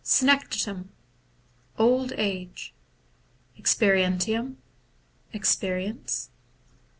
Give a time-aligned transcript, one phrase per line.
[0.03, 0.07] 3.
[0.29, 0.85] Senectutem
[1.77, 2.73] Old age,
[3.55, 3.63] 4.
[3.63, 4.55] Exp^ientiam
[5.31, 6.31] Experience.